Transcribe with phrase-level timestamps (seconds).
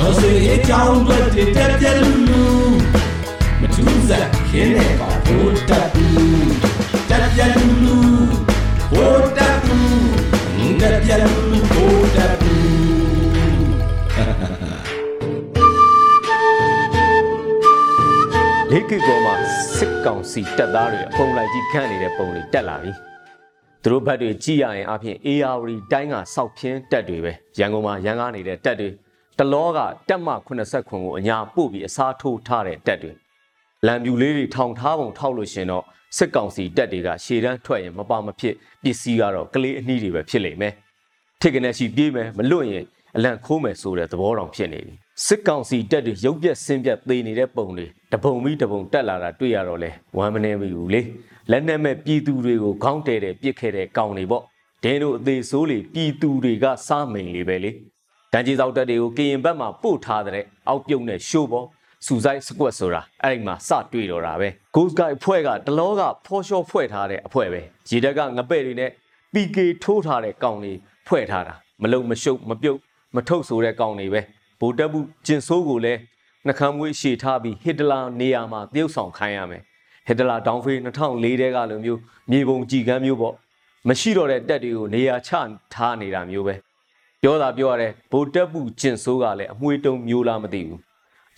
[0.00, 1.18] တော်စေအကြောင်းတွေ
[1.56, 2.44] တက်ပြက်လူလူ
[3.60, 6.52] မထူးစားခင်းနေပါဘိုးတက်ဘူး
[7.10, 7.96] တက်ပြက်လူလူ
[8.92, 12.70] ဘိုးတက်ဘူးတက်ပြက်လူလူဘိုးတက်ဘူး
[18.70, 19.34] လေးကီကောမှာ
[19.76, 22.92] စစ်ကောင်စီတပ်သားတွေအပုံလိုက်ကြီးခန့်နေတဲ့ပုံတွေတက်လာပြီ
[23.82, 25.56] သူတို့ဘက်တွေကြည့်ရရင်အပြင် AR
[25.92, 28.90] တိုင်းကစောက်ဖြင်းတက်တွေပဲရန်ကုန်မှာရန်ကားနေတဲ့တက်တွေ
[29.40, 30.28] တလောကတက်မ
[30.60, 33.12] 89ခွန်ကိုအညာပို့ပြီးအစားထိုးထားတဲ့တက်တွေ
[33.86, 35.84] လံပြူလေးတွေထောင်ထားပုံထောက်လို့ရှင်တော့
[36.16, 40.72] စစ်ကောင်စီတက်တွေကရှေ့တန်းထွက်ရင်မပါမဖြစ်ပစ္စည်းကတော့ကလေးအနှီးတွေပဲဖြစ်လိမ့်မယ်
[41.40, 42.84] ထိတ်ကနေရှိပြေးမယ်မလွတ်ရင်
[43.16, 44.94] အလန့်ခိုးမယ်ဆိုတဲ့သဘောတောင်ဖြစ်နေပြီ
[45.26, 51.00] စစ်ကောင်စီတက်တွေရုပ်ပြက်ဆင်းပြက်သေးနေတဲ့ပုံတွေတပုံပြီးတပုံတက်လာတာတွေ့ရတော့လဲဝမ်းမနေဘူးလေ
[51.50, 54.44] လက်နဲ့မဲ့ပြည်သူတွေကိုခေါင်းတဲတဲ့ပြစ်ခဲ့တဲ့ကောင်တွေပေါ့
[54.84, 57.70] ဒင်းတို့အသေးဆိုးလေပြည်သူတွေကစားမိန်လေပဲလေ
[58.32, 61.66] တန်ကြီးစောက်တက်တွေကိုကရင်ဘက်မှာပို့ထားတဲ့အောက်ပြုတ်နဲ့ရှိုးပေါ့
[62.06, 68.90] စူဆိုင်စကွက်ဆိုတာအဲ့ဒီမှာစတွေ့တော့တာပဲ Ghost Guy ဖွဲ့ကတလောကဖော်ရှော့ဖွဲ့ထားတဲ့အဖွဲ့ပဲရေတက်ကငပဲ့တွေနဲ့
[69.34, 70.72] PK ထိုးထားတဲ့ကောင်တွေ
[71.06, 72.78] ဖွဲ့ထားတာမလုံမရှုပ်မပြုတ်
[73.14, 74.20] မထုတ်ဆိုတဲ့ကောင်တွေပဲ
[74.60, 76.00] ဗိုလ်တပ်ဘူးကျင်ဆိုးကိုလည်း
[76.46, 79.62] နှကမ်းမွေးရှေထားပြီးဟစ်တလာနေရာမှာတရုတ်ဆောင်ခိုင်းရမယ်
[80.06, 83.34] ဟစ်တလာဒေါင်ဖေး2004တဲကလိုမျိုးမြေပုံကြည်ကမ်းမျိုးပေါ့
[83.88, 85.30] မရှိတော့တဲ့တက်တွေကိုနေရာချ
[85.74, 86.54] ထားနေတာမျိုးပဲ
[87.22, 90.80] ပြောတာပြောရတဲ့ဗိုလ်တပ်ဘူးကျင်ဆိုးကလည်းအမွှေးတုံးမျိုးလားမသိဘူး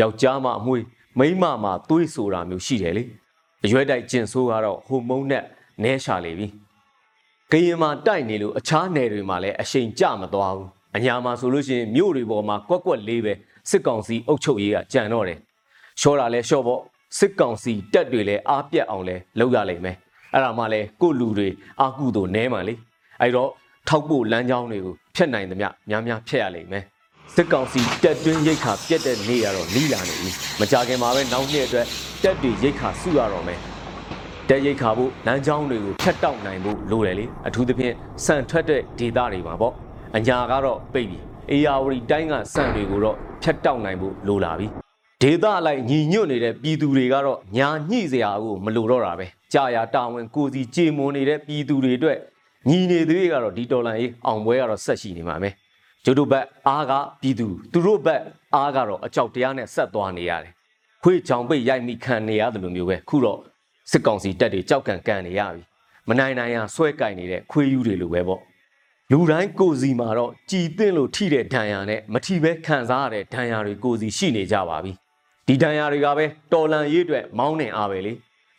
[0.00, 0.84] ယောက်ျားမှအမွှေး
[1.18, 3.04] မိန်းမမှသွေးဆိုတာမျိုးရှိတယ်လေ
[3.64, 5.42] အရွယ်တိုက်ကျင်ဆိုးကတော့ဟိုမုံနဲ့
[5.82, 6.46] နဲရှာလေပြီ
[7.50, 13.32] ကရင်မှာတိုက်နေလို့အခြားနယ်တွေမှာလည်းအရှိန်ကျမသွားဘူးအညာမှာဆိုလို့ရှိရင်မြို့တွေပေါ်မှာကွက်ကွက်လေးပဲ
[13.70, 15.38] စစ်ကောင်စီအုပ်ချုပ်ရေးကကြံတော့တယ်
[16.00, 16.80] ရှော့တာလဲရှော့ပေါ့
[17.18, 19.96] စစ်ကောင်စီတက်တွေလဲအားပြတ်အောင်လဲလုပ်ရလိမ့်မယ်
[20.32, 21.48] အဲ့ဒါမှလဲကို့လူတွေ
[21.80, 22.74] အာကုသို့နဲမှလေ
[23.20, 23.50] အဲ့တော့
[23.88, 26.84] ထောက်ဖို့လမ်းကြောင်းတွေကိုဖျက်နိုင်သမျှများများဖျက်ရလိမ့်မယ်
[27.34, 31.86] စစ်ကောင်စီတက်တွင်းရိတ်ခါပြက်တဲ့နေ့ကတော့လီလာနေပြီမကြခင်မှာပဲနောက်နှစ်အတွက်
[32.22, 33.58] တက်တွေရိတ်ခါစုရတော့မယ်
[34.48, 37.94] တက်ရိတ်ခါဖို့လမ်းကြောင်းတွေကိုဖြတ်တောက်နိုင်ဖို့လိုတယ်လေအထူးသဖြင့်
[38.24, 39.74] စံထွက်တဲ့ဒေသတွေမှာပေါ့
[40.16, 41.18] အညာကတော့ပိတ်ပြီ
[41.50, 44.66] အေယာဝတီတိုင်းကစံတွေကိုတော့ဖြတ်တောက်နိုင်ဖို့လိုလာပြီ
[45.22, 52.18] ဒေသလိုက်ညီညွတ်နေတဲ့ပြည်သူတွေကတော့ညာညှိစရာကိုမလိုတော့တာပဲကြာယာတာဝန်ကိုစီကြေမွန်နေတဲ့ပြည်သူတွေအတွက်
[52.66, 55.50] ညီနေသေးတွေကတော့ဒီတော်လန်ရေးအောင်ပွဲကတော့ဆက်ရှိနေမှာပဲ
[56.04, 58.22] ကျတို့ဘက်အားကပြည်သူသူတို့ဘက်
[58.54, 60.52] အားကတော့အကြောက်တရားနဲ့ဆက်သွားနေရတယ်
[61.02, 63.38] ခွေးချောင်ပိတ်ရိုက်မိခံနေရတယ်လို့မျိုးပဲခုတော့
[63.90, 65.62] စစ်ကောင်စီတပ်တွေကြောက်ကန်ကန်နေရပြီ
[66.08, 68.40] မနိုင်နိုင်ရဆွဲကင်နေတဲ့ခွေးယူတွေလိုပဲပေါ့
[69.10, 74.92] လူတိုင်းကိုယ်စီမှာတော့ကြည်သင့်လို့ထိတဲ့ဒဏ်ရာနဲ့မထိပဲခံစားရတဲ့ဒဏ်ရာတွေကိုယ်စီရှိနေကြပါပြီ
[75.46, 78.12] ဒီဒဏ်ရာတွေကပဲတော်လန်ရေးအတွက်မောင်းနေအားပဲလေ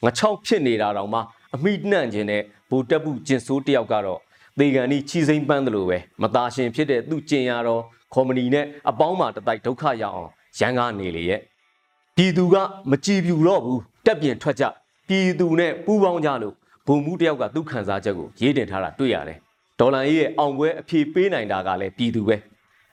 [0.05, 1.19] ငချောက်ဖြစ်နေတာတောင်မှ
[1.55, 4.19] အမိနှံ့ခြင်းနဲ့ ဘူတက်ပုကျင်ဆိုးတယောက်ကတော့
[4.59, 7.81] သေကန်ဤချီစိမ့်ပန်းတယ်လို့ပဲမသားရှင်ဖြစ်တဲ့သူ့ကျင်ရတော့
[8.13, 11.41] ကော်မတီနဲ့အပေါင်းမှာတတိုက်ဒုက္ခရအောင်ရန်ကားနေလေရဲ့
[12.16, 12.56] ပြည်သူက
[12.90, 14.63] မကြည်ပြူတော့ဘူးတက်ပြင်ထွက်ကြ
[15.08, 16.56] ပြည်သူနဲ့ပူးပေါင်းကြလို့
[16.88, 19.38] ဘုံမှုတယောက်ကသူ့ခံစားချက်ကိုရေးတင်ထားတာတွေ့ရတယ်
[19.79, 22.35] ဒေါ်လာကြီးရဲ့အောင်ပွဲအဖြေပေးနိုင်တာကလည်းပြည်သူပဲ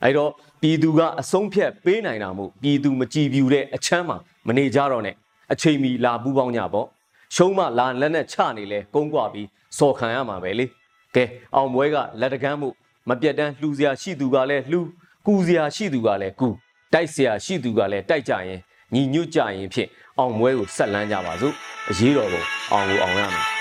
[0.02, 4.16] အဲ့တော့ပြည်သူကအဆုံးဖြတ်ပေးနိုင်တာမို့ပြည်သူမကြည်ပြူတဲ့အချမ်းမှာ
[4.46, 5.14] မနေကြတော့နဲ့
[5.52, 6.86] အချိန်မီလာပူးပေါင်းကြပေါ့
[7.34, 9.46] ရှုံးမလာလက်နဲ့ချနေလဲကုန်းကွာပြီး
[9.78, 10.66] စော်ခံရမှာပဲလေ
[11.14, 12.68] ကဲအောင်ပွဲကလက်တကမ်းမှု
[13.08, 14.80] မပြတ်တမ်းလှူစရာရှိသူကလည်းလှူ
[15.26, 16.48] ကူစရာရှိသူကလည်းကူ
[16.92, 18.60] တိုက်စရာရှိသူကလည်းတိုက်ကြရင်
[18.94, 19.88] ညီညွတ်ကြရင်ဖြင့်
[20.18, 21.54] အောင်ပွဲကိုဆက်လန်းကြပါစို့
[21.90, 22.42] အရေးတော်ပုံ
[22.72, 23.55] အောင်ကိုအောင်ရမယ်